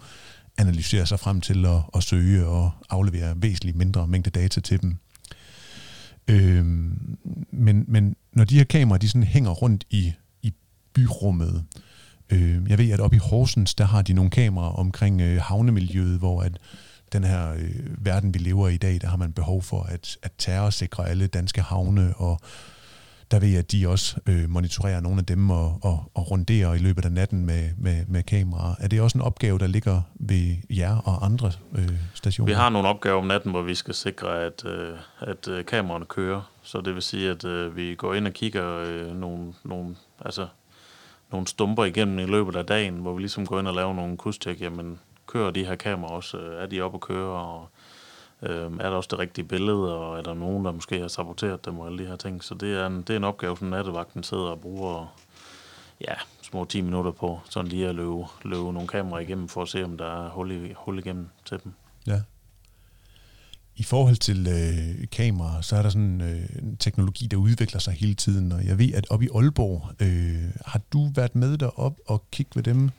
[0.59, 4.99] analysere sig frem til at, at søge og aflevere væsentligt mindre mængde data til dem.
[6.29, 7.19] Øhm,
[7.51, 10.55] men, men når de her kameraer, de sådan hænger rundt i, i
[10.93, 11.65] byrummet,
[12.31, 16.19] øh, jeg ved, at oppe i Horsens, der har de nogle kameraer omkring øh, havnemiljøet,
[16.19, 16.59] hvor at
[17.13, 20.19] den her øh, verden, vi lever i i dag, der har man behov for at,
[20.23, 22.41] at terrorsikre alle danske havne, og
[23.35, 26.75] der ved jeg, at de også øh, monitorerer nogle af dem og, og, og runderer
[26.75, 28.75] i løbet af natten med, med, med kameraer.
[28.81, 32.53] Er det også en opgave, der ligger ved jer og andre øh, stationer?
[32.53, 36.05] Vi har nogle opgaver om natten, hvor vi skal sikre, at, øh, at øh, kameraerne
[36.05, 36.51] kører.
[36.63, 40.47] Så det vil sige, at øh, vi går ind og kigger øh, nogle, nogle, altså,
[41.33, 44.17] nogle stumper igennem i løbet af dagen, hvor vi ligesom går ind og laver nogle
[44.17, 44.61] kustjek.
[44.61, 46.39] Jamen, kører de her kameraer også?
[46.39, 47.41] Øh, er de oppe at køre?
[47.41, 47.69] Og,
[48.45, 51.65] Øh, er der også det rigtige billede, og er der nogen, der måske har saboteret
[51.65, 52.45] dem og alle de her ting.
[52.45, 55.17] Så det er en, det er en opgave, som nattevagten sidder og bruger
[56.01, 59.69] ja, små 10 minutter på, sådan lige at løbe, løbe nogle kameraer igennem, for at
[59.69, 61.73] se, om der er hul, i, hul igennem til dem.
[62.07, 62.21] Ja.
[63.77, 67.95] I forhold til øh, kameraer, så er der sådan øh, en teknologi, der udvikler sig
[67.95, 71.99] hele tiden, og jeg ved, at op i Aalborg, øh, har du været med derop
[72.07, 72.91] og kigge ved dem?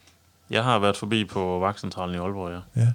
[0.49, 2.81] Jeg har været forbi på vagtcentralen i Aalborg, ja.
[2.81, 2.87] ja.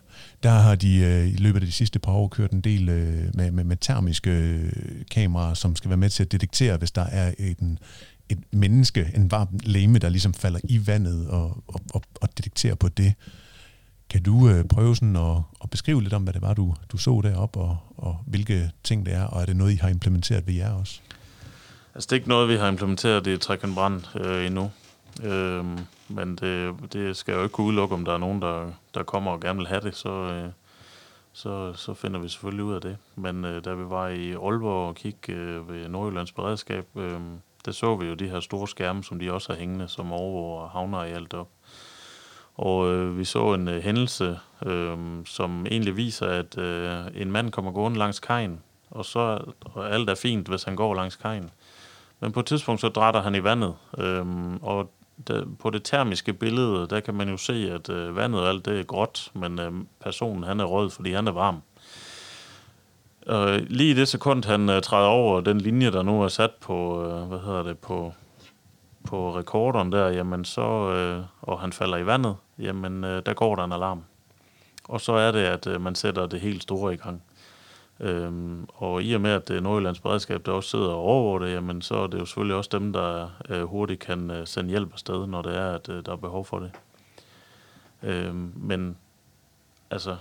[0.43, 3.25] Der har de øh, i løbet af de sidste par år kørt en del øh,
[3.35, 4.73] med, med, med termiske øh,
[5.11, 7.79] kameraer, som skal være med til at detektere, hvis der er en,
[8.29, 12.75] et menneske, en varm leme, der ligesom falder i vandet og, og, og, og detekterer
[12.75, 13.15] på det.
[14.11, 16.97] Kan du øh, prøve sådan at, at beskrive lidt om, hvad det var, du, du
[16.97, 20.47] så deroppe, og, og hvilke ting det er, og er det noget, I har implementeret
[20.47, 21.01] ved jer også?
[21.95, 24.71] Altså, det er ikke noget, vi har implementeret i Trækken Brand øh, endnu.
[25.23, 25.65] Øh,
[26.11, 29.31] men det, det skal jo ikke kunne udelukke, om der er nogen, der, der kommer
[29.33, 30.51] og gerne vil have det, så, øh,
[31.33, 32.97] så, så finder vi selvfølgelig ud af det.
[33.17, 37.21] Men øh, da vi var i Aalborg og kiggede øh, ved Nordjyllands Beredskab, øh,
[37.65, 40.69] der så vi jo de her store skærme, som de også har hængende, som overvåger
[40.69, 41.49] havner i alt op.
[42.55, 47.51] Og øh, vi så en øh, hændelse, øh, som egentlig viser, at øh, en mand
[47.51, 51.51] kommer gående langs kajen, og så og alt er fint, hvis han går langs kajen.
[52.21, 54.27] Men på et tidspunkt så drætter han i vandet, øh,
[54.63, 54.91] og
[55.29, 58.65] der, på det termiske billede, der kan man jo se, at øh, vandet og alt
[58.65, 61.63] det er gråt, men øh, personen han er rød, fordi han er varm.
[63.27, 66.29] Og øh, lige i det sekund, han øh, træder over den linje, der nu er
[66.29, 68.13] sat på, øh, hvad hedder det, på,
[69.05, 73.57] på rekorderen der, jamen så, øh, og han falder i vandet, jamen øh, der går
[73.57, 74.05] der en alarm.
[74.85, 77.23] Og så er det, at øh, man sætter det helt store i gang.
[78.01, 81.39] Øhm, og i og med, at det er Nordjyllands Beredskab, der også sidder og overvåger
[81.39, 84.71] det, jamen, så er det jo selvfølgelig også dem, der øh, hurtigt kan øh, sende
[84.71, 86.71] hjælp afsted, når det er, at øh, der er behov for det.
[88.03, 88.97] Øhm, men
[89.91, 90.17] altså,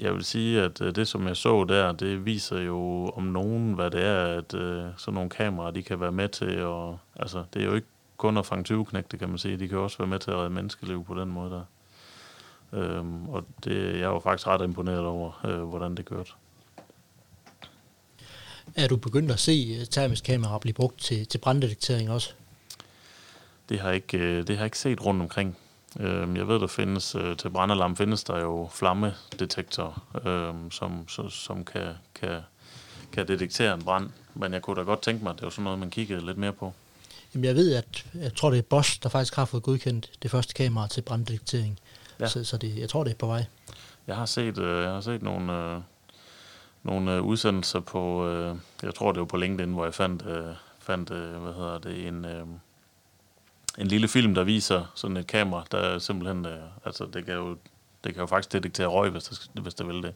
[0.00, 3.72] jeg vil sige, at øh, det, som jeg så der, det viser jo om nogen,
[3.72, 6.62] hvad det er, at øh, sådan nogle kameraer, de kan være med til.
[6.62, 9.56] Og, altså, det er jo ikke kun at fange 20 det kan man sige.
[9.56, 11.64] De kan også være med til at redde menneskeliv på den måde der.
[12.72, 16.32] Øhm, og det, jeg var faktisk ret imponeret over, øh, hvordan det kørte.
[18.78, 22.30] Er du begyndt at se øh, termisk kamera blive brugt til, til branddetektering også?
[23.68, 25.56] Det har, ikke, øh, det har jeg ikke set rundt omkring.
[26.00, 31.64] Øhm, jeg ved, der findes øh, til brandalarm findes der jo flammedetektorer, øhm, som, som
[31.64, 32.40] kan, kan,
[33.12, 34.10] kan detektere en brand.
[34.34, 36.38] Men jeg kunne da godt tænke mig, at det var sådan noget, man kiggede lidt
[36.38, 36.72] mere på.
[37.34, 40.30] Jamen jeg ved, at jeg tror, det er Bosch, der faktisk har fået godkendt det
[40.30, 41.78] første kamera til branddetektering.
[42.20, 42.28] Ja.
[42.28, 43.44] Så, så det, jeg tror, det er på vej.
[44.06, 45.82] Jeg har set, jeg har set nogle,
[46.82, 50.54] nogle øh, udsendelser på, øh, jeg tror det var på LinkedIn, hvor jeg fandt, øh,
[50.78, 52.46] fandt øh, hvad hedder det, en, øh,
[53.78, 57.56] en lille film, der viser sådan et kamera, der simpelthen, øh, altså det kan jo,
[58.04, 60.14] det kan jo faktisk detektere røg, hvis der, hvis der vil det.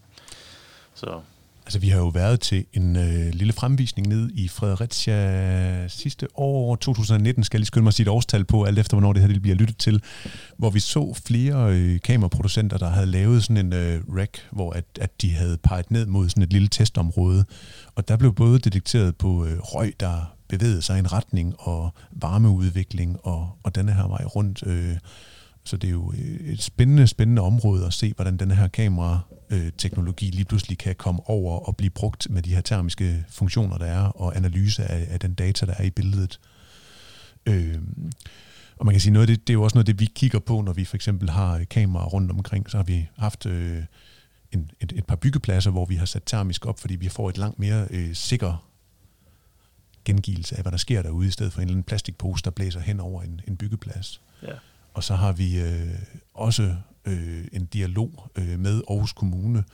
[0.94, 1.20] Så
[1.64, 6.76] Altså, vi har jo været til en øh, lille fremvisning ned i Fredericia sidste år,
[6.76, 9.22] 2019, skal jeg lige skynde mig at sige et årstal på, alt efter hvornår det
[9.22, 10.02] her det bliver lyttet til,
[10.56, 14.84] hvor vi så flere øh, kameraproducenter, der havde lavet sådan en øh, rack, hvor at,
[15.00, 17.44] at de havde peget ned mod sådan et lille testområde,
[17.94, 21.94] og der blev både detekteret på øh, røg, der bevægede sig i en retning, og
[22.12, 24.62] varmeudvikling, og, og denne her vej rundt.
[24.66, 24.96] Øh,
[25.64, 29.20] så det er jo øh, et spændende, spændende område at se, hvordan den her kamera
[29.52, 33.86] kamerateknologi lige pludselig kan komme over og blive brugt med de her termiske funktioner, der
[33.86, 36.40] er, og analyse af, af den data, der er i billedet.
[37.46, 37.78] Øh,
[38.76, 40.60] og man kan sige, noget det, det er jo også noget det, vi kigger på,
[40.60, 42.70] når vi for eksempel har kameraer rundt omkring.
[42.70, 43.84] Så har vi haft øh,
[44.52, 47.38] en, et, et par byggepladser, hvor vi har sat termisk op, fordi vi får et
[47.38, 48.68] langt mere øh, sikker
[50.04, 52.80] gengivelse af, hvad der sker derude, i stedet for en eller anden plastikpose, der blæser
[52.80, 54.20] hen over en, en byggeplads.
[54.42, 54.52] Ja.
[54.94, 55.98] og så har vi øh,
[56.34, 59.64] også øh, en dialog øh, med Aarhus Kommune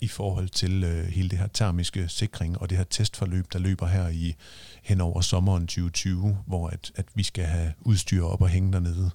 [0.00, 3.86] i forhold til øh, hele det her termiske sikring og det her testforløb, der løber
[3.86, 4.34] her i
[4.82, 9.10] hen over sommeren 2020, hvor at, at vi skal have udstyr op og hænge dernede,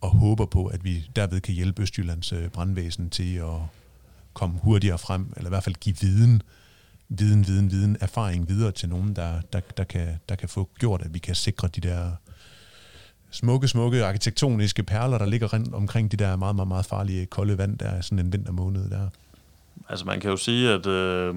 [0.00, 3.58] og håber på, at vi derved kan hjælpe Østjyllands øh, brandvæsen til at
[4.32, 6.42] komme hurtigere frem, eller i hvert fald give viden,
[7.08, 11.02] viden, viden, viden, erfaring videre til nogen, der, der, der, kan, der kan få gjort,
[11.02, 12.12] at vi kan sikre de der
[13.30, 17.58] smukke, smukke arkitektoniske perler, der ligger rundt omkring de der meget, meget, meget farlige kolde
[17.58, 19.08] vand, der er sådan en vintermåned der.
[19.88, 21.34] Altså man kan jo sige, at øh,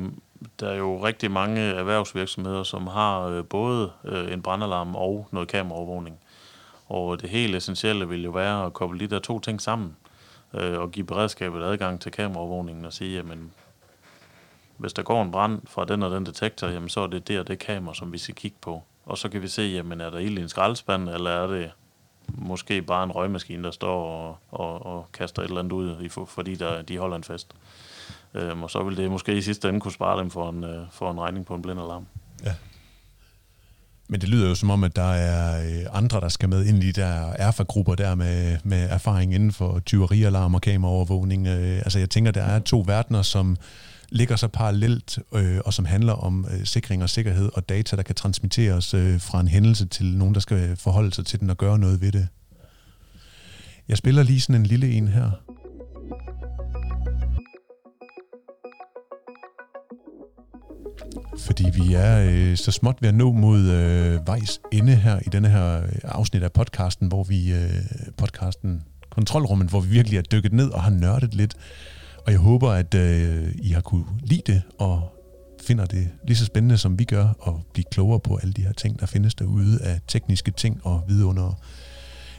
[0.60, 5.48] der er jo rigtig mange erhvervsvirksomheder, som har øh, både øh, en brandalarm og noget
[5.48, 6.16] kameraovervågning.
[6.90, 9.96] Og det helt essentielle vil jo være at koble de der to ting sammen
[10.54, 13.52] øh, og give beredskabet adgang til kameraovervågningen og sige, jamen
[14.78, 17.44] hvis der går en brand fra den og den detektor, jamen så er det der
[17.44, 18.84] det kamera, som vi skal kigge på.
[19.06, 21.72] Og så kan vi se, jamen er der ild i en skraldespand, eller er det
[22.38, 26.56] måske bare en røgmaskine, der står og, og, og kaster et eller andet ud, fordi
[26.56, 27.48] der, de holder en fest.
[28.34, 30.86] Øhm, og så vil det måske i sidste ende kunne spare dem for en, øh,
[30.92, 32.06] for en regning på en blind alarm.
[32.44, 32.54] Ja.
[34.08, 36.84] Men det lyder jo som om, at der er øh, andre, der skal med ind
[36.84, 41.48] i de der erfagrupper der med, med erfaring inden for tyverialarm og kameraovervågning.
[41.48, 43.58] Øh, altså jeg tænker, der er to verdener, som
[44.12, 48.04] ligger så parallelt, øh, og som handler om øh, sikring og sikkerhed og data, der
[48.04, 51.58] kan transmitteres øh, fra en hændelse til nogen, der skal forholde sig til den og
[51.58, 52.28] gøre noget ved det.
[53.88, 55.32] Jeg spiller lige sådan en lille en her.
[61.40, 65.30] Fordi vi er øh, så småt ved at nå mod øh, vejs ende her i
[65.32, 67.70] denne her øh, afsnit af podcasten, hvor vi øh,
[68.18, 71.56] podcasten Kontrolrummet, hvor vi virkelig er dykket ned og har nørdet lidt
[72.26, 75.22] og jeg håber, at øh, I har kunne lide det, og
[75.62, 78.74] finder det lige så spændende, som vi gør, og blive klogere på alle de her
[78.74, 81.60] ting, der findes derude af tekniske ting og vidunder.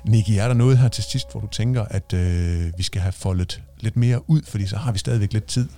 [0.07, 3.12] Niki, er der noget her til sidst, hvor du tænker, at øh, vi skal have
[3.12, 5.68] foldet lidt mere ud, fordi så har vi stadigvæk lidt tid?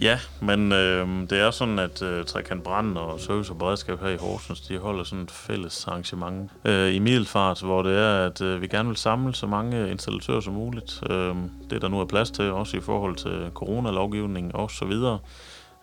[0.00, 4.08] Ja, men øh, det er sådan, at øh, Trekant Brand og Service og Beredskab her
[4.08, 8.40] i Horsens, de holder sådan et fælles arrangement øh, i Middelfart, hvor det er, at
[8.40, 11.02] øh, vi gerne vil samle så mange installatører som muligt.
[11.10, 11.34] Øh,
[11.70, 15.18] det der nu er plads til, også i forhold til coronalovgivning og så videre.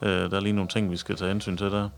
[0.01, 1.89] Øh, der er lige nogle ting, vi skal tage hensyn til der.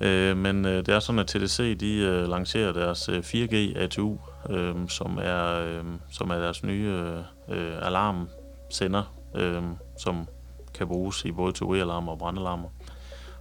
[0.00, 4.18] Øh, men øh, det er sådan, at TDC de øh, lancerer deres øh, 4G ATU,
[4.50, 7.02] øh, som, er, øh, som er deres nye
[7.48, 9.62] øh, øh alarmsender, øh,
[9.98, 10.28] som
[10.76, 12.68] kan bruges i både teorialarmer og brandalarmer.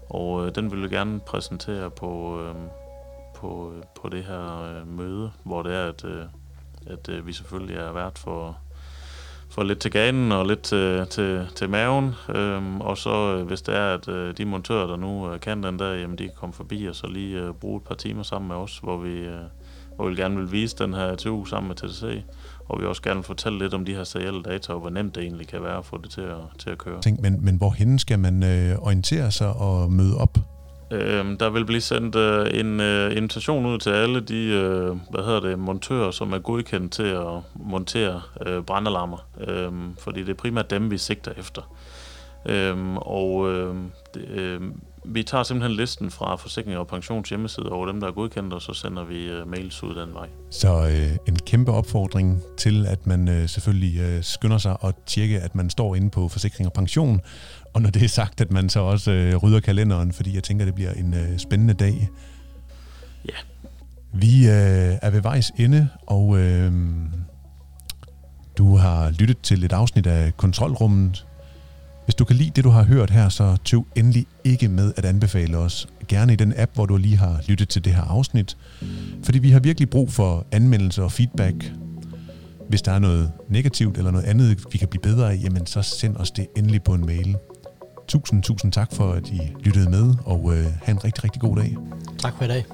[0.10, 2.56] Og øh, den vil jeg gerne præsentere på, øh,
[3.36, 6.26] på, øh, på det her øh, møde, hvor det er, at, øh,
[6.88, 8.58] at øh, vi selvfølgelig er vært for,
[9.50, 12.15] for lidt til ganen og lidt til, til, til maven.
[12.30, 15.63] Øhm, og så øh, hvis det er, at øh, de montører, der nu øh, kan
[15.63, 18.24] den der, jamen de kan komme forbi og så lige øh, bruge et par timer
[18.24, 19.41] sammen med os, hvor vi, øh,
[19.95, 22.24] hvor vi gerne vil vise den her TU sammen med TDC
[22.69, 25.15] og vi også gerne vil fortælle lidt om de her serielle data, og hvor nemt
[25.15, 27.01] det egentlig kan være at få det til at, til at køre.
[27.01, 30.38] Tænk, men, men hvorhen skal man øh, orientere sig og møde op?
[30.91, 35.23] Øhm, der vil blive sendt øh, en øh, invitation ud til alle de øh, hvad
[35.23, 40.34] hedder det, montører, som er godkendt til at montere øh, brandalarmer, øh, fordi det er
[40.34, 41.62] primært dem, vi sigter efter.
[42.45, 43.75] Øhm, og øh,
[44.13, 44.62] det, øh,
[45.08, 48.62] vi tager simpelthen listen fra Forsikring og Pensions hjemmeside over dem, der er godkendt, og
[48.62, 50.28] så sender vi uh, mails ud den vej.
[50.50, 55.39] Så øh, en kæmpe opfordring til, at man øh, selvfølgelig øh, skynder sig og tjekke,
[55.39, 57.22] at man står inde på Forsikring og Pension,
[57.74, 60.65] og når det er sagt, at man så også øh, rydder kalenderen, fordi jeg tænker,
[60.65, 62.10] det bliver en øh, spændende dag.
[63.26, 63.38] Ja.
[64.13, 66.72] Vi øh, er ved vejs ende, og øh,
[68.58, 71.26] du har lyttet til et afsnit af Kontrolrummet,
[72.06, 75.06] hvis du kan lide det, du har hørt her, så tøv endelig ikke med at
[75.06, 75.88] anbefale os.
[76.08, 78.58] Gerne i den app, hvor du lige har lyttet til det her afsnit.
[79.24, 81.72] Fordi vi har virkelig brug for anmeldelser og feedback.
[82.70, 85.82] Hvis der er noget negativt eller noget andet, vi kan blive bedre af, jamen så
[85.82, 87.36] send os det endelig på en mail.
[88.08, 91.56] Tusind, tusind tak for, at I lyttede med, og øh, have en rigtig, rigtig god
[91.56, 91.76] dag.
[92.20, 92.65] Tak for i dag.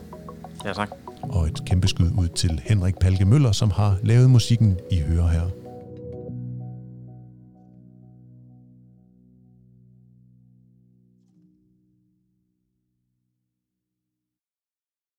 [0.65, 0.89] Ja, tak.
[1.23, 5.27] Og et kæmpe skud ud til Henrik Palke Møller, som har lavet musikken, I hører
[5.27, 5.60] her.